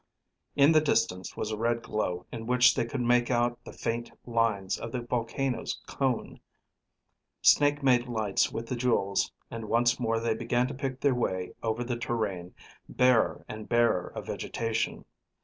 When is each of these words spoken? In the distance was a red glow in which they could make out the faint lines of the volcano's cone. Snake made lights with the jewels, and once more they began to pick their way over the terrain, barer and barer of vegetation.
In 0.55 0.71
the 0.71 0.81
distance 0.81 1.37
was 1.37 1.51
a 1.51 1.57
red 1.57 1.83
glow 1.83 2.25
in 2.31 2.47
which 2.47 2.73
they 2.73 2.85
could 2.85 3.01
make 3.01 3.29
out 3.29 3.63
the 3.65 3.71
faint 3.71 4.09
lines 4.25 4.79
of 4.79 4.91
the 4.91 5.01
volcano's 5.03 5.79
cone. 5.85 6.39
Snake 7.43 7.83
made 7.83 8.07
lights 8.07 8.51
with 8.51 8.65
the 8.65 8.75
jewels, 8.75 9.31
and 9.51 9.69
once 9.69 9.99
more 9.99 10.19
they 10.19 10.33
began 10.33 10.67
to 10.67 10.73
pick 10.73 11.01
their 11.01 11.13
way 11.13 11.53
over 11.61 11.83
the 11.83 11.97
terrain, 11.97 12.55
barer 12.89 13.45
and 13.47 13.69
barer 13.69 14.07
of 14.15 14.25
vegetation. 14.25 15.05